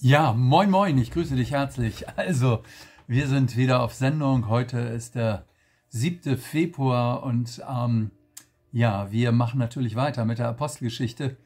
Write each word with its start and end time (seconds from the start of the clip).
Ja, 0.00 0.32
moin 0.32 0.70
moin, 0.70 0.98
ich 0.98 1.12
grüße 1.12 1.36
dich 1.36 1.52
herzlich. 1.52 2.04
Also, 2.16 2.62
wir 3.06 3.28
sind 3.28 3.56
wieder 3.56 3.82
auf 3.82 3.94
Sendung. 3.94 4.48
Heute 4.48 4.78
ist 4.78 5.14
der 5.14 5.46
7. 5.90 6.36
Februar 6.36 7.22
und 7.22 7.62
ähm, 7.66 8.10
ja, 8.72 9.10
wir 9.12 9.32
machen 9.32 9.58
natürlich 9.58 9.94
weiter 9.94 10.24
mit 10.24 10.38
der 10.38 10.48
Apostelgeschichte. 10.48 11.36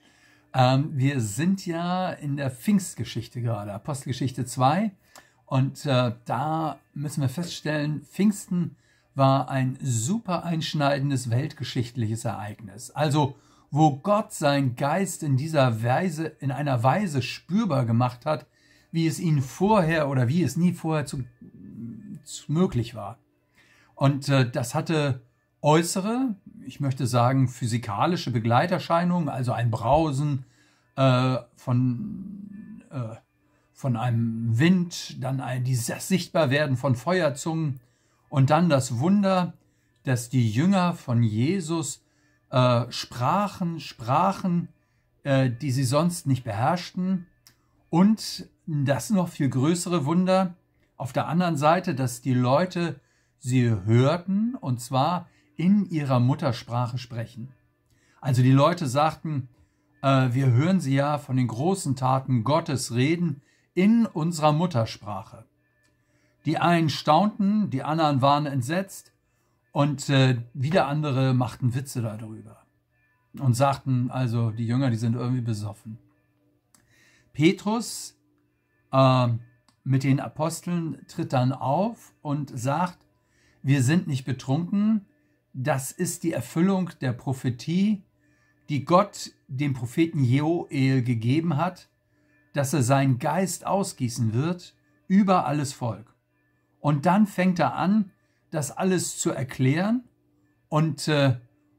Ähm, 0.55 0.91
wir 0.93 1.21
sind 1.21 1.67
ja 1.67 2.11
in 2.11 2.37
der 2.37 2.51
Pfingstgeschichte 2.51 3.43
gerade, 3.43 3.73
Apostelgeschichte 3.73 4.45
2. 4.47 4.93
Und 5.45 5.85
äh, 5.87 6.13
da 6.25 6.81
müssen 6.95 7.21
wir 7.21 7.29
feststellen, 7.29 8.03
Pfingsten 8.03 8.77
war 9.15 9.51
ein 9.51 9.79
super 9.83 10.45
einschneidendes 10.45 11.31
weltgeschichtliches 11.31 12.25
Ereignis. 12.25 12.91
Also 12.91 13.37
wo 13.71 13.97
Gott 13.97 14.33
sein 14.33 14.77
Geist 14.77 15.23
in 15.23 15.37
dieser 15.37 15.83
Weise, 15.83 16.27
in 16.41 16.51
einer 16.51 16.83
Weise 16.83 17.23
spürbar 17.23 17.85
gemacht 17.85 18.25
hat, 18.25 18.47
wie 18.91 19.07
es 19.07 19.21
ihn 19.21 19.43
vorher 19.43 20.09
oder 20.09 20.29
wie 20.29 20.43
es 20.43 20.57
nie 20.57 20.73
vorher 20.73 21.05
zu, 21.05 21.25
zu 22.25 22.53
möglich 22.53 22.95
war. 22.95 23.19
Und 23.95 24.29
äh, 24.29 24.49
das 24.49 24.75
hatte 24.75 25.23
äußere, 25.61 26.37
ich 26.65 26.81
möchte 26.81 27.07
sagen 27.07 27.49
physikalische 27.49 28.31
Begleiterscheinungen, 28.31 29.29
also 29.29 29.53
ein 29.53 29.71
Brausen 29.71 30.45
äh, 30.97 31.37
von, 31.57 32.83
äh, 32.91 33.17
von 33.73 33.97
einem 33.97 34.59
Wind, 34.59 35.23
dann 35.23 35.41
ein, 35.41 35.65
dieses 35.65 36.09
Sichtbarwerden 36.09 36.77
von 36.77 36.95
Feuerzungen 36.95 37.81
und 38.29 38.51
dann 38.51 38.69
das 38.69 38.99
Wunder, 38.99 39.55
dass 40.05 40.29
die 40.29 40.51
Jünger 40.51 40.95
von 40.95 41.23
Jesus 41.23 42.03
äh, 42.51 42.91
Sprachen, 42.91 43.81
Sprachen, 43.81 44.69
äh, 45.23 45.51
die 45.51 45.71
sie 45.71 45.85
sonst 45.85 46.27
nicht 46.27 46.45
beherrschten. 46.45 47.27
Und 47.91 48.49
das 48.67 49.11
noch 49.11 49.29
viel 49.29 49.49
größere 49.49 50.05
Wunder 50.05 50.55
auf 50.97 51.13
der 51.13 51.27
anderen 51.27 51.57
Seite, 51.57 51.95
dass 51.95 52.21
die 52.21 52.35
Leute 52.35 53.01
sie 53.39 53.71
hörten 53.71 54.55
und 54.55 54.81
zwar 54.81 55.29
in 55.57 55.89
ihrer 55.89 56.21
Muttersprache 56.21 56.99
sprechen. 56.99 57.53
Also 58.21 58.43
die 58.43 58.53
Leute 58.53 58.87
sagten, 58.87 59.49
äh, 60.03 60.29
wir 60.33 60.53
hören 60.53 60.81
sie 60.81 60.95
ja 60.95 61.19
von 61.19 61.37
den 61.37 61.47
großen 61.47 61.97
Taten 61.97 62.45
Gottes 62.45 62.95
reden 62.95 63.43
in 63.75 64.07
unserer 64.07 64.53
Muttersprache. 64.53 65.45
Die 66.45 66.59
einen 66.59 66.89
staunten, 66.89 67.71
die 67.71 67.83
anderen 67.83 68.23
waren 68.23 68.47
entsetzt, 68.47 69.13
und 69.79 70.09
äh, 70.09 70.43
wieder 70.55 70.89
andere 70.89 71.35
machten 71.35 71.73
Witze 71.73 72.03
darüber 72.03 72.67
und 73.39 73.55
sagten, 73.55 74.11
also 74.11 74.51
die 74.51 74.67
Jünger, 74.67 74.91
die 74.91 74.97
sind 74.97 75.15
irgendwie 75.15 75.41
besoffen. 75.41 76.01
Petrus 77.33 78.19
äh, 78.91 79.29
mit 79.85 80.03
den 80.03 80.19
Aposteln 80.19 81.07
tritt 81.07 81.33
dann 81.33 81.53
auf 81.53 82.13
und 82.23 82.51
sagt, 82.59 82.99
wir 83.63 83.85
sind 83.85 84.09
nicht 84.09 84.25
betrunken, 84.25 85.07
das 85.53 85.93
ist 85.93 86.25
die 86.25 86.33
Erfüllung 86.33 86.91
der 87.01 87.13
Prophetie, 87.13 88.03
die 88.69 88.85
Gott 88.85 89.31
dem 89.47 89.75
Propheten 89.75 90.25
Joel 90.25 91.05
gegeben 91.05 91.57
hat, 91.57 91.89
dass 92.53 92.75
er 92.75 92.83
seinen 92.83 93.21
Geist 93.21 93.65
ausgießen 93.65 94.35
wird 94.35 94.75
über 95.07 95.47
alles 95.47 95.73
Volk. 95.73 96.17
Und 96.81 97.07
dann 97.07 97.29
fängt 97.29 97.61
er 97.61 97.77
an, 97.77 98.11
das 98.51 98.71
alles 98.71 99.19
zu 99.19 99.31
erklären. 99.31 100.05
Und, 100.69 101.09
äh, 101.09 101.37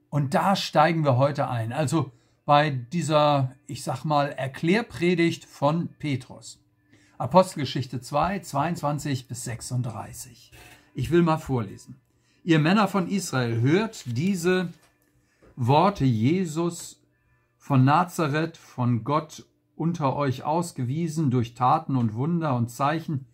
und 0.09 0.34
da 0.34 0.56
steigen 0.56 1.03
wir 1.03 1.17
heute 1.17 1.50
ein. 1.50 1.73
Also 1.73 2.12
bei 2.45 2.72
dieser, 2.72 3.56
ich 3.67 3.84
sag 3.84 4.06
mal, 4.06 4.31
Erklärpredigt 4.31 5.45
von 5.45 5.90
Petrus. 6.00 6.59
Apostelgeschichte 7.20 8.02
2, 8.02 8.40
22 8.40 9.28
bis 9.28 9.44
36. 9.44 10.52
Ich 10.95 11.12
will 11.12 11.22
mal 11.22 11.38
vorlesen. 11.38 12.00
Ihr 12.44 12.59
Männer 12.59 12.88
von 12.88 13.07
Israel, 13.07 13.62
hört 13.62 14.03
diese 14.06 14.69
Worte 15.56 16.06
Jesus 16.06 17.01
von 17.57 17.84
Nazareth, 17.84 18.57
von 18.57 19.03
Gott 19.03 19.46
unter 19.75 20.16
euch 20.16 20.44
ausgewiesen 20.44 21.31
durch 21.31 21.53
Taten 21.53 21.96
und 21.96 22.16
Wunder 22.16 22.56
und 22.56 22.72
Zeichen, 22.72 23.25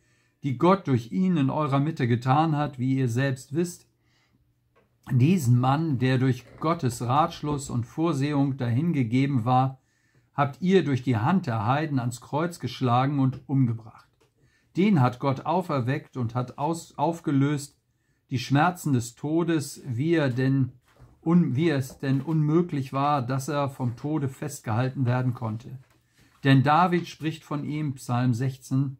die 0.46 0.60
Gott 0.60 0.88
durch 0.88 1.12
ihn 1.12 1.38
in 1.38 1.50
eurer 1.50 1.80
Mitte 1.80 2.08
getan 2.08 2.56
hat, 2.56 2.78
wie 2.78 3.00
ihr 3.00 3.10
selbst 3.10 3.56
wisst, 3.56 3.88
diesen 5.12 5.60
Mann, 5.60 5.98
der 5.98 6.20
durch 6.20 6.46
Gottes 6.60 7.02
Ratschluss 7.02 7.72
und 7.72 7.88
Vorsehung 7.88 8.56
dahingegeben 8.56 9.44
war, 9.44 9.80
habt 10.36 10.62
ihr 10.62 10.84
durch 10.84 11.02
die 11.02 11.18
Hand 11.18 11.48
der 11.48 11.66
Heiden 11.66 11.98
ans 11.98 12.22
Kreuz 12.22 12.60
geschlagen 12.60 13.18
und 13.18 13.42
umgebracht. 13.50 14.08
Den 14.78 15.02
hat 15.02 15.20
Gott 15.20 15.48
auferweckt 15.48 16.16
und 16.16 16.36
hat 16.36 16.60
aus, 16.60 16.96
aufgelöst 16.96 17.80
die 18.30 18.40
Schmerzen 18.40 18.94
des 18.94 19.16
Todes, 19.16 19.82
wie 19.88 20.14
er 20.14 20.30
denn 20.30 20.74
un, 21.24 21.56
wie 21.56 21.72
es 21.72 21.98
denn 21.98 22.22
unmöglich 22.22 22.94
war, 22.94 23.24
dass 23.24 23.48
er 23.48 23.70
vom 23.70 23.96
Tode 23.96 24.30
festgehalten 24.30 25.08
werden 25.08 25.34
konnte. 25.34 25.80
Denn 26.44 26.62
David 26.62 27.08
spricht 27.08 27.44
von 27.44 27.64
ihm, 27.64 27.96
Psalm 27.96 28.36
16, 28.36 28.98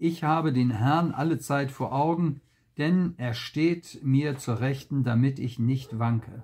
ich 0.00 0.24
habe 0.24 0.52
den 0.54 0.70
Herrn 0.70 1.12
alle 1.12 1.38
Zeit 1.38 1.70
vor 1.70 1.92
Augen, 1.92 2.40
denn 2.78 3.12
er 3.18 3.34
steht 3.34 4.00
mir 4.02 4.38
zur 4.38 4.60
Rechten, 4.60 5.04
damit 5.04 5.38
ich 5.38 5.58
nicht 5.58 5.98
wanke. 5.98 6.42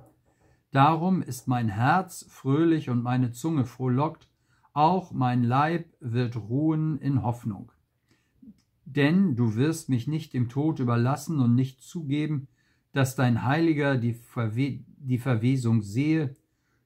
Darum 0.72 1.22
ist 1.22 1.48
mein 1.48 1.70
Herz 1.70 2.26
fröhlich 2.28 2.90
und 2.90 3.02
meine 3.02 3.32
Zunge 3.32 3.64
frohlockt, 3.64 4.28
auch 4.74 5.10
mein 5.12 5.42
Leib 5.42 5.86
wird 6.00 6.36
ruhen 6.36 6.98
in 6.98 7.22
Hoffnung. 7.22 7.72
Denn 8.84 9.36
du 9.36 9.56
wirst 9.56 9.88
mich 9.88 10.06
nicht 10.06 10.34
dem 10.34 10.50
Tod 10.50 10.78
überlassen 10.78 11.40
und 11.40 11.54
nicht 11.54 11.80
zugeben, 11.80 12.48
dass 12.92 13.16
dein 13.16 13.42
Heiliger 13.42 13.96
die, 13.96 14.12
Verwe 14.12 14.84
die 14.98 15.18
Verwesung 15.18 15.80
sehe. 15.80 16.36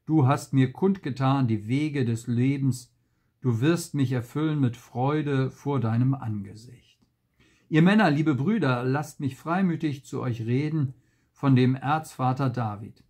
Du 0.06 0.28
hast 0.28 0.52
mir 0.52 0.72
kundgetan 0.72 1.48
die 1.48 1.66
Wege 1.66 2.04
des 2.04 2.28
Lebens, 2.28 2.94
du 3.40 3.60
wirst 3.60 3.94
mich 3.94 4.12
erfüllen 4.12 4.60
mit 4.60 4.76
Freude 4.76 5.50
vor 5.50 5.80
deinem 5.80 6.14
Angesicht. 6.14 6.98
Ihr 7.68 7.82
Männer, 7.82 8.10
liebe 8.10 8.34
Brüder, 8.34 8.84
lasst 8.84 9.20
mich 9.20 9.36
freimütig 9.36 10.04
zu 10.04 10.20
euch 10.20 10.42
reden 10.42 10.94
von 11.32 11.56
dem 11.56 11.74
Erzvater 11.74 12.50
David. 12.50 13.04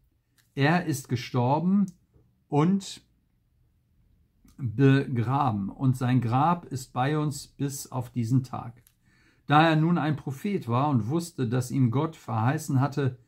Er 0.54 0.84
ist 0.84 1.08
gestorben 1.08 1.86
und 2.48 3.02
begraben, 4.58 5.70
und 5.70 5.96
sein 5.96 6.20
Grab 6.20 6.66
ist 6.66 6.92
bei 6.92 7.18
uns 7.18 7.46
bis 7.46 7.90
auf 7.90 8.10
diesen 8.10 8.44
Tag. 8.44 8.82
Da 9.46 9.66
er 9.66 9.76
nun 9.76 9.98
ein 9.98 10.16
Prophet 10.16 10.68
war 10.68 10.90
und 10.90 11.08
wusste, 11.08 11.48
dass 11.48 11.70
ihm 11.70 11.90
Gott 11.90 12.14
verheißen 12.14 12.80
hatte, 12.80 13.18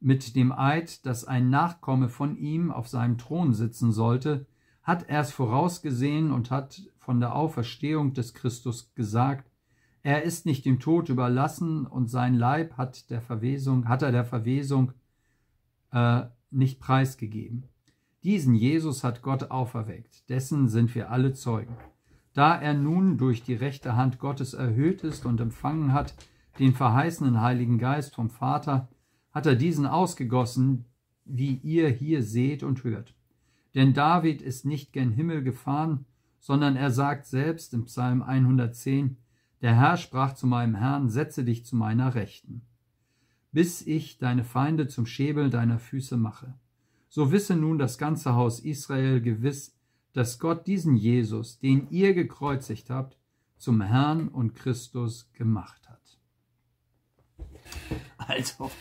mit 0.00 0.36
dem 0.36 0.52
Eid, 0.52 1.04
dass 1.06 1.24
ein 1.24 1.50
Nachkomme 1.50 2.08
von 2.08 2.36
ihm 2.36 2.70
auf 2.70 2.88
seinem 2.88 3.18
Thron 3.18 3.52
sitzen 3.52 3.92
sollte, 3.92 4.46
hat 4.88 5.10
er 5.10 5.20
es 5.20 5.32
vorausgesehen 5.32 6.32
und 6.32 6.50
hat 6.50 6.80
von 6.96 7.20
der 7.20 7.36
Auferstehung 7.36 8.14
des 8.14 8.32
Christus 8.32 8.94
gesagt, 8.94 9.50
er 10.02 10.22
ist 10.22 10.46
nicht 10.46 10.64
dem 10.64 10.80
Tod 10.80 11.10
überlassen 11.10 11.84
und 11.84 12.08
sein 12.08 12.34
Leib 12.34 12.78
hat 12.78 13.10
der 13.10 13.20
Verwesung, 13.20 13.86
hat 13.86 14.00
er 14.00 14.12
der 14.12 14.24
Verwesung 14.24 14.92
äh, 15.92 16.22
nicht 16.50 16.80
preisgegeben. 16.80 17.66
Diesen 18.24 18.54
Jesus 18.54 19.04
hat 19.04 19.20
Gott 19.20 19.50
auferweckt, 19.50 20.26
dessen 20.30 20.68
sind 20.68 20.94
wir 20.94 21.10
alle 21.10 21.34
Zeugen. 21.34 21.76
Da 22.32 22.58
er 22.58 22.72
nun 22.72 23.18
durch 23.18 23.42
die 23.42 23.56
rechte 23.56 23.94
Hand 23.94 24.18
Gottes 24.18 24.54
erhöht 24.54 25.04
ist 25.04 25.26
und 25.26 25.38
empfangen 25.38 25.92
hat 25.92 26.14
den 26.58 26.72
verheißenen 26.72 27.42
Heiligen 27.42 27.76
Geist 27.76 28.14
vom 28.14 28.30
Vater, 28.30 28.88
hat 29.32 29.44
er 29.44 29.54
diesen 29.54 29.84
ausgegossen, 29.84 30.86
wie 31.26 31.56
ihr 31.56 31.90
hier 31.90 32.22
seht 32.22 32.62
und 32.62 32.84
hört. 32.84 33.17
Denn 33.78 33.94
David 33.94 34.42
ist 34.42 34.64
nicht 34.64 34.92
gen 34.92 35.12
Himmel 35.12 35.44
gefahren, 35.44 36.04
sondern 36.40 36.74
er 36.74 36.90
sagt 36.90 37.26
selbst 37.26 37.72
im 37.74 37.84
Psalm 37.84 38.22
110, 38.22 39.18
der 39.62 39.76
Herr 39.76 39.96
sprach 39.96 40.34
zu 40.34 40.48
meinem 40.48 40.74
Herrn, 40.74 41.08
setze 41.08 41.44
dich 41.44 41.64
zu 41.64 41.76
meiner 41.76 42.16
Rechten, 42.16 42.62
bis 43.52 43.86
ich 43.86 44.18
deine 44.18 44.42
Feinde 44.42 44.88
zum 44.88 45.06
Schäbel 45.06 45.48
deiner 45.48 45.78
Füße 45.78 46.16
mache. 46.16 46.54
So 47.08 47.30
wisse 47.30 47.54
nun 47.54 47.78
das 47.78 47.98
ganze 47.98 48.34
Haus 48.34 48.58
Israel 48.58 49.20
gewiss, 49.20 49.76
dass 50.12 50.40
Gott 50.40 50.66
diesen 50.66 50.96
Jesus, 50.96 51.60
den 51.60 51.88
ihr 51.90 52.14
gekreuzigt 52.14 52.90
habt, 52.90 53.16
zum 53.58 53.80
Herrn 53.80 54.26
und 54.26 54.56
Christus 54.56 55.30
gemacht 55.34 55.88
hat. 55.88 56.18
Also 58.16 58.72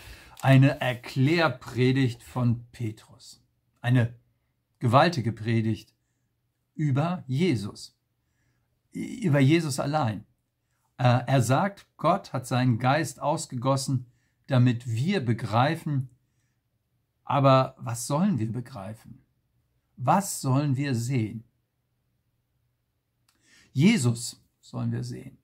eine 0.42 0.82
Erklärpredigt 0.82 2.24
von 2.24 2.66
Petrus. 2.72 3.44
Eine 3.80 4.16
gewaltige 4.80 5.32
Predigt 5.32 5.94
über 6.76 7.24
Jesus, 7.28 7.98
über 8.92 9.40
Jesus 9.40 9.80
allein. 9.80 10.26
Äh, 10.98 11.24
er 11.26 11.42
sagt, 11.42 11.88
Gott 11.98 12.34
hat 12.34 12.48
seinen 12.48 12.80
Geist 12.80 13.22
ausgegossen, 13.22 14.08
damit 14.48 14.88
wir 14.88 15.24
begreifen, 15.24 16.10
aber 17.24 17.76
was 17.78 18.08
sollen 18.08 18.40
wir 18.40 18.52
begreifen? 18.52 19.22
Was 19.98 20.42
sollen 20.42 20.78
wir 20.78 20.96
sehen? 20.96 21.44
Jesus 23.74 24.42
sollen 24.62 24.92
wir 24.92 25.04
sehen. 25.04 25.38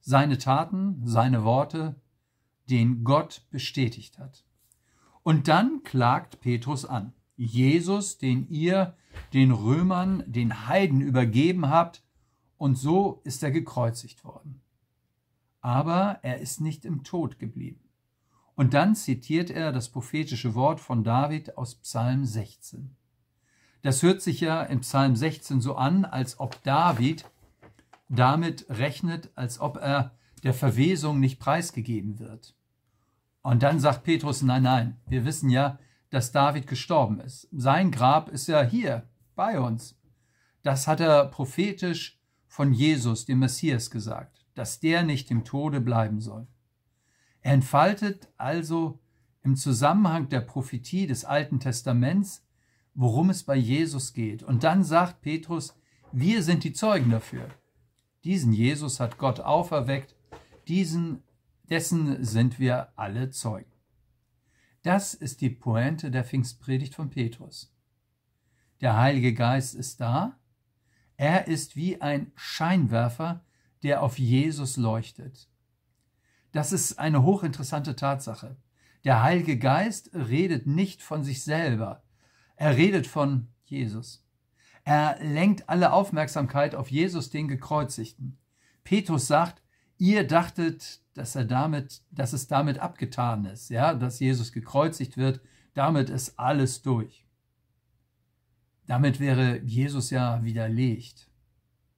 Seine 0.00 0.38
Taten, 0.38 1.00
seine 1.06 1.44
Worte, 1.44 1.94
den 2.68 3.04
Gott 3.04 3.46
bestätigt 3.50 4.18
hat. 4.18 4.44
Und 5.22 5.48
dann 5.48 5.82
klagt 5.82 6.40
Petrus 6.40 6.84
an. 6.84 7.12
Jesus, 7.36 8.18
den 8.18 8.48
ihr 8.48 8.94
den 9.32 9.50
Römern, 9.50 10.24
den 10.26 10.66
Heiden 10.66 11.00
übergeben 11.00 11.68
habt, 11.68 12.02
und 12.58 12.76
so 12.76 13.20
ist 13.24 13.42
er 13.42 13.50
gekreuzigt 13.50 14.24
worden. 14.24 14.62
Aber 15.60 16.20
er 16.22 16.38
ist 16.40 16.60
nicht 16.60 16.84
im 16.84 17.04
Tod 17.04 17.38
geblieben. 17.38 17.80
Und 18.54 18.72
dann 18.72 18.94
zitiert 18.94 19.50
er 19.50 19.72
das 19.72 19.90
prophetische 19.90 20.54
Wort 20.54 20.80
von 20.80 21.04
David 21.04 21.58
aus 21.58 21.74
Psalm 21.74 22.24
16. 22.24 22.96
Das 23.82 24.02
hört 24.02 24.22
sich 24.22 24.40
ja 24.40 24.62
in 24.62 24.80
Psalm 24.80 25.14
16 25.14 25.60
so 25.60 25.76
an, 25.76 26.06
als 26.06 26.40
ob 26.40 26.62
David 26.62 27.26
damit 28.08 28.66
rechnet, 28.70 29.30
als 29.34 29.60
ob 29.60 29.76
er 29.76 30.16
der 30.42 30.54
Verwesung 30.54 31.20
nicht 31.20 31.38
preisgegeben 31.38 32.18
wird. 32.18 32.54
Und 33.42 33.62
dann 33.62 33.78
sagt 33.78 34.04
Petrus, 34.04 34.42
nein, 34.42 34.62
nein, 34.62 34.96
wir 35.06 35.24
wissen 35.24 35.50
ja, 35.50 35.78
dass 36.10 36.32
David 36.32 36.66
gestorben 36.66 37.20
ist. 37.20 37.48
Sein 37.52 37.90
Grab 37.90 38.28
ist 38.28 38.46
ja 38.46 38.62
hier 38.62 39.08
bei 39.34 39.60
uns. 39.60 39.98
Das 40.62 40.86
hat 40.86 41.00
er 41.00 41.26
prophetisch 41.26 42.18
von 42.46 42.72
Jesus, 42.72 43.24
dem 43.24 43.40
Messias, 43.40 43.90
gesagt, 43.90 44.46
dass 44.54 44.80
der 44.80 45.02
nicht 45.02 45.30
im 45.30 45.44
Tode 45.44 45.80
bleiben 45.80 46.20
soll. 46.20 46.46
Er 47.42 47.52
entfaltet 47.52 48.28
also 48.36 48.98
im 49.42 49.56
Zusammenhang 49.56 50.28
der 50.28 50.40
Prophetie 50.40 51.06
des 51.06 51.24
Alten 51.24 51.60
Testaments, 51.60 52.44
worum 52.94 53.30
es 53.30 53.44
bei 53.44 53.56
Jesus 53.56 54.14
geht. 54.14 54.42
Und 54.42 54.64
dann 54.64 54.82
sagt 54.82 55.20
Petrus, 55.20 55.76
wir 56.12 56.42
sind 56.42 56.64
die 56.64 56.72
Zeugen 56.72 57.10
dafür. 57.10 57.46
Diesen 58.24 58.52
Jesus 58.52 58.98
hat 58.98 59.18
Gott 59.18 59.38
auferweckt, 59.38 60.16
diesen 60.66 61.22
dessen 61.70 62.24
sind 62.24 62.58
wir 62.58 62.88
alle 62.96 63.30
Zeugen. 63.30 63.70
Das 64.86 65.14
ist 65.14 65.40
die 65.40 65.50
Pointe 65.50 66.12
der 66.12 66.22
Pfingstpredigt 66.22 66.94
von 66.94 67.10
Petrus. 67.10 67.74
Der 68.80 68.96
Heilige 68.96 69.34
Geist 69.34 69.74
ist 69.74 70.00
da. 70.00 70.38
Er 71.16 71.48
ist 71.48 71.74
wie 71.74 72.00
ein 72.00 72.30
Scheinwerfer, 72.36 73.44
der 73.82 74.00
auf 74.00 74.16
Jesus 74.16 74.76
leuchtet. 74.76 75.48
Das 76.52 76.70
ist 76.70 77.00
eine 77.00 77.24
hochinteressante 77.24 77.96
Tatsache. 77.96 78.58
Der 79.02 79.24
Heilige 79.24 79.58
Geist 79.58 80.14
redet 80.14 80.68
nicht 80.68 81.02
von 81.02 81.24
sich 81.24 81.42
selber. 81.42 82.04
Er 82.54 82.76
redet 82.76 83.08
von 83.08 83.48
Jesus. 83.64 84.24
Er 84.84 85.18
lenkt 85.20 85.68
alle 85.68 85.92
Aufmerksamkeit 85.92 86.76
auf 86.76 86.92
Jesus, 86.92 87.30
den 87.30 87.48
Gekreuzigten. 87.48 88.38
Petrus 88.84 89.26
sagt, 89.26 89.64
ihr 89.98 90.26
dachtet, 90.26 91.00
dass 91.14 91.34
er 91.34 91.44
damit, 91.44 92.02
dass 92.10 92.32
es 92.32 92.46
damit 92.46 92.78
abgetan 92.78 93.46
ist, 93.46 93.70
ja, 93.70 93.94
dass 93.94 94.20
Jesus 94.20 94.52
gekreuzigt 94.52 95.16
wird, 95.16 95.40
damit 95.74 96.10
ist 96.10 96.38
alles 96.38 96.82
durch. 96.82 97.26
Damit 98.86 99.18
wäre 99.18 99.60
Jesus 99.62 100.10
ja 100.10 100.44
widerlegt. 100.44 101.30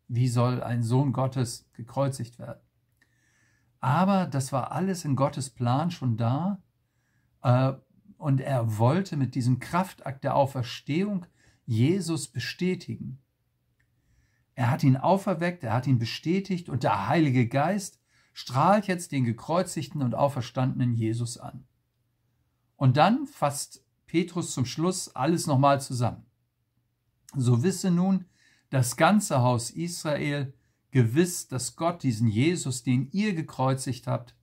Wie 0.08 0.28
soll 0.28 0.62
ein 0.62 0.82
Sohn 0.82 1.12
Gottes 1.12 1.68
gekreuzigt 1.74 2.38
werden? 2.38 2.62
Aber 3.80 4.26
das 4.26 4.52
war 4.52 4.72
alles 4.72 5.04
in 5.04 5.14
Gottes 5.14 5.50
Plan 5.50 5.90
schon 5.90 6.16
da. 6.16 6.62
Äh, 7.42 7.74
und 8.16 8.40
er 8.40 8.78
wollte 8.78 9.16
mit 9.16 9.34
diesem 9.34 9.60
Kraftakt 9.60 10.24
der 10.24 10.34
Auferstehung 10.34 11.26
Jesus 11.66 12.26
bestätigen. 12.26 13.20
Er 14.58 14.72
hat 14.72 14.82
ihn 14.82 14.96
auferweckt, 14.96 15.62
er 15.62 15.72
hat 15.72 15.86
ihn 15.86 16.00
bestätigt 16.00 16.68
und 16.68 16.82
der 16.82 17.06
Heilige 17.06 17.46
Geist 17.46 18.00
strahlt 18.32 18.88
jetzt 18.88 19.12
den 19.12 19.22
gekreuzigten 19.22 20.02
und 20.02 20.16
auferstandenen 20.16 20.94
Jesus 20.94 21.38
an. 21.38 21.64
Und 22.74 22.96
dann 22.96 23.28
fasst 23.28 23.84
Petrus 24.06 24.50
zum 24.50 24.66
Schluss 24.66 25.14
alles 25.14 25.46
nochmal 25.46 25.80
zusammen. 25.80 26.26
So 27.36 27.62
wisse 27.62 27.92
nun 27.92 28.24
das 28.68 28.96
ganze 28.96 29.42
Haus 29.42 29.70
Israel 29.70 30.52
gewiss, 30.90 31.46
dass 31.46 31.76
Gott 31.76 32.02
diesen 32.02 32.26
Jesus, 32.26 32.82
den 32.82 33.08
ihr 33.12 33.36
gekreuzigt 33.36 34.08
habt, 34.08 34.34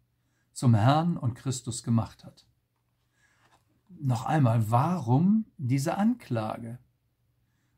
zum 0.53 0.75
Herrn 0.75 1.17
und 1.17 1.33
Christus 1.33 1.83
gemacht 1.83 2.23
hat. 2.23 2.47
Noch 3.89 4.25
einmal, 4.25 4.71
warum 4.71 5.44
diese 5.57 5.97
Anklage? 5.97 6.79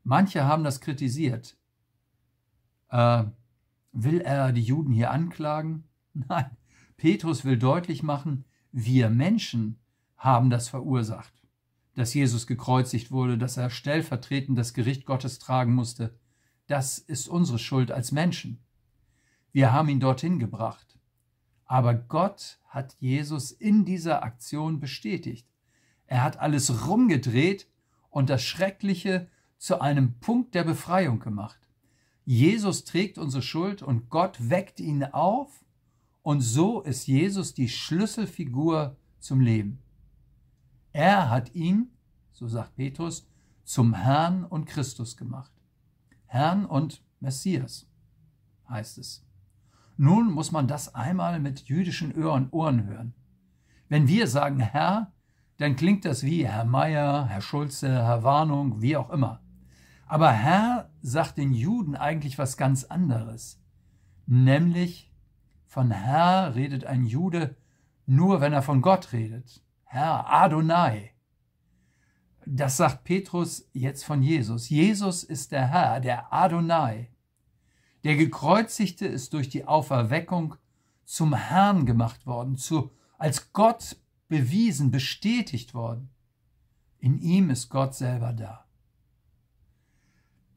Manche 0.03 0.45
haben 0.45 0.63
das 0.63 0.81
kritisiert. 0.81 1.57
Äh, 2.89 3.25
will 3.91 4.21
er 4.21 4.51
die 4.51 4.61
Juden 4.61 4.93
hier 4.93 5.11
anklagen? 5.11 5.83
Nein, 6.13 6.49
Petrus 6.97 7.45
will 7.45 7.57
deutlich 7.57 8.03
machen, 8.03 8.45
wir 8.71 9.09
Menschen 9.09 9.79
haben 10.17 10.49
das 10.49 10.69
verursacht, 10.69 11.33
dass 11.95 12.13
Jesus 12.13 12.47
gekreuzigt 12.47 13.11
wurde, 13.11 13.37
dass 13.37 13.57
er 13.57 13.69
stellvertretend 13.69 14.57
das 14.57 14.73
Gericht 14.73 15.05
Gottes 15.05 15.39
tragen 15.39 15.73
musste. 15.73 16.17
Das 16.67 16.97
ist 16.97 17.27
unsere 17.27 17.59
Schuld 17.59 17.91
als 17.91 18.11
Menschen. 18.11 18.59
Wir 19.51 19.71
haben 19.71 19.89
ihn 19.89 19.99
dorthin 19.99 20.39
gebracht. 20.39 20.99
Aber 21.65 21.93
Gott 21.93 22.59
hat 22.67 22.95
Jesus 22.99 23.51
in 23.51 23.85
dieser 23.85 24.23
Aktion 24.23 24.79
bestätigt. 24.79 25.47
Er 26.05 26.23
hat 26.23 26.39
alles 26.39 26.87
rumgedreht 26.87 27.67
und 28.09 28.29
das 28.29 28.43
Schreckliche 28.43 29.27
zu 29.57 29.81
einem 29.81 30.19
Punkt 30.19 30.55
der 30.55 30.63
Befreiung 30.63 31.19
gemacht. 31.19 31.66
Jesus 32.29 32.83
trägt 32.83 33.17
unsere 33.17 33.41
Schuld 33.41 33.81
und 33.81 34.09
Gott 34.09 34.49
weckt 34.49 34.81
ihn 34.81 35.05
auf 35.05 35.63
und 36.23 36.41
so 36.41 36.81
ist 36.81 37.07
Jesus 37.07 37.53
die 37.53 37.69
Schlüsselfigur 37.69 38.97
zum 39.17 39.39
Leben. 39.39 39.79
Er 40.91 41.29
hat 41.29 41.55
ihn, 41.55 41.89
so 42.33 42.49
sagt 42.49 42.75
Petrus, 42.75 43.29
zum 43.63 43.93
Herrn 43.93 44.43
und 44.43 44.65
Christus 44.65 45.15
gemacht. 45.15 45.53
Herrn 46.25 46.65
und 46.65 47.01
Messias 47.21 47.87
heißt 48.67 48.97
es. 48.97 49.25
Nun 49.95 50.29
muss 50.29 50.51
man 50.51 50.67
das 50.67 50.93
einmal 50.93 51.39
mit 51.39 51.69
jüdischen 51.69 52.13
Ohren, 52.21 52.49
Ohren 52.51 52.87
hören. 52.87 53.13
Wenn 53.87 54.09
wir 54.09 54.27
sagen 54.27 54.59
Herr, 54.59 55.13
dann 55.59 55.77
klingt 55.77 56.03
das 56.03 56.23
wie 56.23 56.45
Herr 56.45 56.65
Meier, 56.65 57.25
Herr 57.27 57.41
Schulze, 57.41 57.87
Herr 57.87 58.23
Warnung, 58.23 58.81
wie 58.81 58.97
auch 58.97 59.11
immer. 59.11 59.39
Aber 60.07 60.31
Herr 60.31 60.89
sagt 61.07 61.37
den 61.37 61.53
Juden 61.53 61.95
eigentlich 61.95 62.37
was 62.37 62.57
ganz 62.57 62.83
anderes, 62.83 63.61
nämlich 64.25 65.13
von 65.65 65.89
Herr 65.89 66.55
redet 66.55 66.83
ein 66.85 67.05
Jude 67.05 67.55
nur, 68.05 68.41
wenn 68.41 68.51
er 68.51 68.61
von 68.61 68.81
Gott 68.81 69.13
redet. 69.13 69.63
Herr, 69.85 70.29
Adonai. 70.29 71.11
Das 72.45 72.75
sagt 72.77 73.05
Petrus 73.05 73.69
jetzt 73.71 74.03
von 74.03 74.21
Jesus. 74.21 74.69
Jesus 74.69 75.23
ist 75.23 75.53
der 75.53 75.67
Herr, 75.67 76.01
der 76.01 76.33
Adonai. 76.33 77.09
Der 78.03 78.17
Gekreuzigte 78.17 79.05
ist 79.05 79.33
durch 79.33 79.47
die 79.47 79.65
Auferweckung 79.65 80.55
zum 81.05 81.33
Herrn 81.33 81.85
gemacht 81.85 82.25
worden, 82.25 82.57
zu, 82.57 82.91
als 83.17 83.53
Gott 83.53 83.95
bewiesen, 84.27 84.91
bestätigt 84.91 85.73
worden. 85.73 86.09
In 86.99 87.17
ihm 87.17 87.49
ist 87.49 87.69
Gott 87.69 87.95
selber 87.95 88.33
da. 88.33 88.66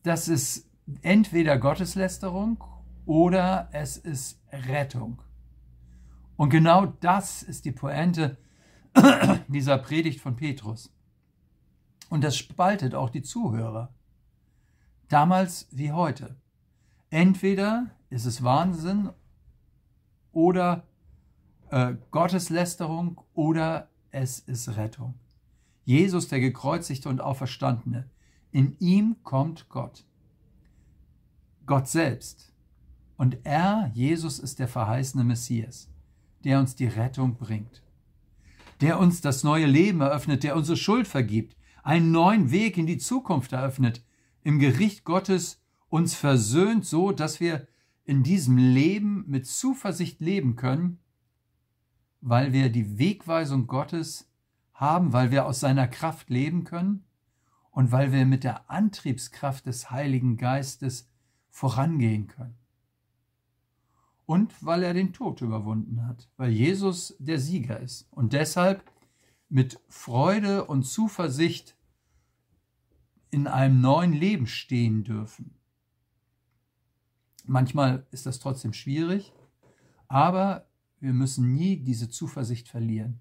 Das 0.03 0.29
ist 0.29 0.69
entweder 1.03 1.59
Gotteslästerung 1.59 2.63
oder 3.07 3.69
es 3.73 3.97
ist 3.97 4.41
Rettung. 4.51 5.23
Und 6.37 6.51
genau 6.51 6.87
das 6.87 7.43
ist 7.43 7.65
die 7.65 7.73
Pointe 7.73 8.39
dieser 9.49 9.79
Predigt 9.79 10.21
von 10.21 10.37
Petrus. 10.37 10.93
Und 12.09 12.25
das 12.25 12.37
spaltet 12.37 12.95
auch 12.95 13.11
die 13.11 13.23
Zuhörer. 13.23 13.93
Damals 15.09 15.69
wie 15.71 15.93
heute. 15.93 16.37
Entweder 17.11 17.91
ist 18.09 18.25
es 18.25 18.43
Wahnsinn 18.43 19.11
oder 20.33 20.85
äh, 21.71 21.95
Gotteslästerung 22.11 23.21
oder 23.35 23.89
es 24.11 24.41
ist 24.41 24.77
Rettung. 24.77 25.15
Jesus, 25.85 26.29
der 26.29 26.41
gekreuzigte 26.41 27.09
und 27.09 27.21
auferstandene, 27.21 28.09
in 28.53 28.77
ihm 28.79 29.17
kommt 29.23 29.69
Gott. 29.69 30.05
Gott 31.67 31.89
selbst 31.89 32.53
und 33.17 33.39
er, 33.45 33.91
Jesus, 33.95 34.39
ist 34.39 34.59
der 34.59 34.69
verheißene 34.69 35.25
Messias, 35.25 35.89
der 36.43 36.59
uns 36.59 36.75
die 36.75 36.87
Rettung 36.87 37.37
bringt, 37.37 37.83
der 38.81 38.99
uns 38.99 39.21
das 39.21 39.45
neue 39.45 39.67
Leben 39.67 40.01
eröffnet, 40.01 40.43
der 40.43 40.57
unsere 40.57 40.77
Schuld 40.77 41.07
vergibt, 41.07 41.57
einen 41.83 42.13
neuen 42.13 42.51
Weg 42.51 42.77
in 42.77 42.87
die 42.87 42.99
Zukunft 42.99 43.53
eröffnet, 43.53 44.03
im 44.43 44.59
Gericht 44.59 45.05
Gottes 45.05 45.63
uns 45.89 46.15
versöhnt, 46.15 46.87
so 46.87 47.13
dass 47.13 47.41
wir 47.41 47.69
in 48.05 48.23
diesem 48.23 48.57
Leben 48.57 49.25
mit 49.29 49.47
Zuversicht 49.47 50.21
leben 50.21 50.57
können, 50.57 50.99
weil 52.21 52.53
wir 52.53 52.71
die 52.71 52.99
Wegweisung 52.99 53.67
Gottes 53.67 54.31
haben, 54.73 55.13
weil 55.13 55.31
wir 55.31 55.47
aus 55.47 55.61
seiner 55.61 55.87
Kraft 55.89 56.31
leben 56.31 56.65
können 56.65 57.05
und 57.81 57.93
weil 57.93 58.13
wir 58.13 58.27
mit 58.27 58.45
der 58.45 58.71
Antriebskraft 58.71 59.65
des 59.65 59.91
Heiligen 59.91 60.37
Geistes 60.37 61.09
vorangehen 61.49 62.27
können. 62.27 62.59
Und 64.27 64.53
weil 64.63 64.83
er 64.83 64.93
den 64.93 65.15
Tod 65.15 65.41
überwunden 65.41 66.07
hat, 66.07 66.29
weil 66.37 66.51
Jesus 66.51 67.17
der 67.19 67.39
Sieger 67.39 67.81
ist 67.81 68.07
und 68.11 68.35
deshalb 68.35 68.85
mit 69.49 69.81
Freude 69.89 70.67
und 70.67 70.83
Zuversicht 70.83 71.75
in 73.31 73.47
einem 73.47 73.81
neuen 73.81 74.13
Leben 74.13 74.47
stehen 74.47 75.03
dürfen. 75.03 75.55
Manchmal 77.47 78.07
ist 78.11 78.27
das 78.27 78.41
trotzdem 78.41 78.75
schwierig, 78.75 79.33
aber 80.07 80.69
wir 80.99 81.15
müssen 81.15 81.55
nie 81.55 81.79
diese 81.79 82.11
Zuversicht 82.11 82.69
verlieren. 82.69 83.21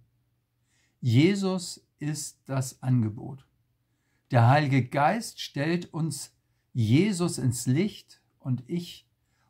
Jesus 0.99 1.87
ist 1.99 2.41
das 2.45 2.83
Angebot. 2.83 3.48
Der 4.31 4.47
Heilige 4.47 4.87
Geist 4.87 5.41
stellt 5.41 5.93
uns 5.93 6.35
Jesus 6.73 7.37
ins 7.37 7.65
Licht 7.65 8.21
und 8.39 8.63
ich 8.67 9.07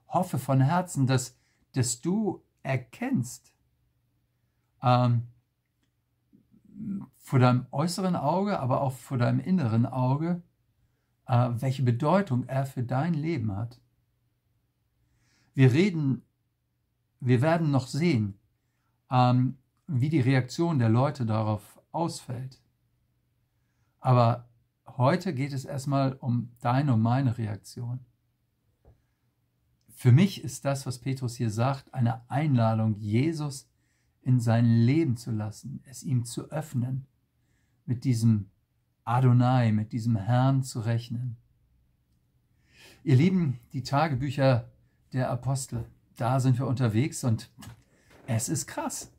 hoffe 0.08 0.40
von 0.40 0.62
Herzen, 0.62 1.06
dass, 1.06 1.38
dass 1.74 2.02
du 2.02 2.44
erkennst, 2.64 3.54
ähm, 4.82 5.28
vor 7.18 7.40
deinem 7.40 7.68
äußeren 7.72 8.16
Auge, 8.16 8.60
aber 8.60 8.82
auch 8.82 8.94
vor 8.94 9.18
deinem 9.18 9.40
inneren 9.40 9.86
Auge, 9.86 10.42
äh, 11.28 11.50
welche 11.54 11.84
Bedeutung 11.84 12.48
er 12.48 12.66
für 12.66 12.84
dein 12.84 13.14
Leben 13.14 13.56
hat. 13.56 13.80
Wir 15.54 15.74
reden, 15.74 16.24
wir 17.20 17.42
werden 17.42 17.70
noch 17.70 17.88
sehen, 17.88 18.40
ähm, 19.12 19.58
wie 19.88 20.10
die 20.10 20.22
Reaktion 20.22 20.80
der 20.80 20.90
Leute 20.90 21.26
darauf 21.26 21.80
ausfällt. 21.92 22.62
Aber 24.00 24.49
heute 24.98 25.34
geht 25.34 25.54
es 25.54 25.66
erstmal 25.66 26.14
um 26.14 26.52
deine 26.62 26.94
und 26.94 27.02
meine 27.02 27.38
Reaktion. 27.38 28.00
Für 29.90 30.12
mich 30.12 30.44
ist 30.44 30.64
das, 30.66 30.86
was 30.86 31.00
Petrus 31.00 31.36
hier 31.36 31.50
sagt, 31.50 31.94
eine 31.94 32.30
Einladung, 32.30 32.96
Jesus 32.96 33.70
in 34.22 34.40
sein 34.40 34.66
Leben 34.66 35.18
zu 35.18 35.32
lassen, 35.32 35.82
es 35.86 36.04
ihm 36.04 36.26
zu 36.26 36.52
öffnen, 36.52 37.06
mit 37.86 38.04
diesem 38.04 38.50
Adonai, 39.04 39.72
mit 39.72 39.92
diesem 39.92 40.16
Herrn 40.16 40.64
zu 40.64 40.82
rechnen. 40.82 41.38
Ihr 43.04 43.16
Lieben, 43.16 43.60
die 43.74 43.84
Tagebücher 43.84 44.70
der 45.14 45.30
Apostel, 45.32 45.86
da 46.16 46.40
sind 46.40 46.60
wir 46.60 46.68
unterwegs 46.68 47.24
und 47.24 47.50
es 48.28 48.50
ist 48.50 48.68
krass, 48.68 49.12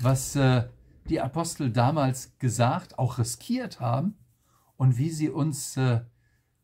was 0.00 0.34
äh, 0.36 0.68
die 1.08 1.20
Apostel 1.20 1.70
damals 1.70 2.36
gesagt, 2.38 2.98
auch 2.98 3.18
riskiert 3.18 3.80
haben 3.80 4.16
und 4.76 4.98
wie 4.98 5.10
sie 5.10 5.30
uns 5.30 5.76
äh, 5.76 6.00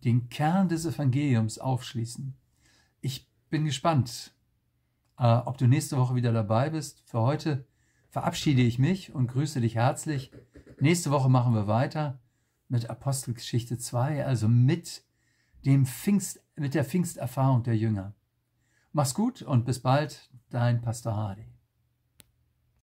den 0.05 0.29
Kern 0.29 0.69
des 0.69 0.85
Evangeliums 0.87 1.59
aufschließen. 1.59 2.35
Ich 3.01 3.29
bin 3.51 3.65
gespannt, 3.65 4.35
äh, 5.19 5.25
ob 5.25 5.59
du 5.59 5.67
nächste 5.67 5.97
Woche 5.97 6.15
wieder 6.15 6.33
dabei 6.33 6.71
bist. 6.71 7.03
Für 7.05 7.21
heute 7.21 7.67
verabschiede 8.11 8.63
ich 8.63 8.79
mich 8.79 9.15
und 9.15 9.29
grüße 9.29 9.61
dich 9.61 9.77
herzlich. 9.77 10.33
Nächste 10.81 11.11
Woche 11.11 11.29
machen 11.29 11.55
wir 11.55 11.67
weiter 11.67 12.21
mit 12.69 12.91
Apostelgeschichte 12.91 13.79
2, 13.79 14.25
also 14.25 14.49
mit 14.49 15.05
dem 15.65 15.87
Pfingst, 15.87 16.43
mit 16.57 16.75
der 16.75 16.85
Pfingsterfahrung 16.85 17.63
der 17.63 17.77
Jünger. 17.77 18.15
Mach's 18.93 19.15
gut 19.15 19.43
und 19.43 19.65
bis 19.65 19.81
bald, 19.81 20.31
dein 20.51 20.83
Pastor 20.83 21.17
Hardy. 21.17 21.52